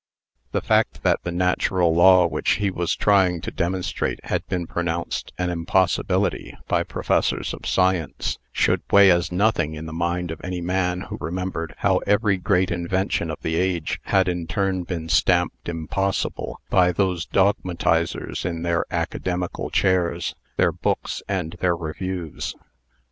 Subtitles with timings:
[0.51, 5.31] The fact that the natural law which he was trying to demonstrate had been pronounced
[5.37, 10.59] an impossibility by professors of science, should weigh as nothing in the mind of any
[10.59, 15.69] man who remembered how every great invention of the age had in turn been stamped
[15.69, 22.55] "impossible" by those dogmatizers in their academical chairs, their books, and their reviews.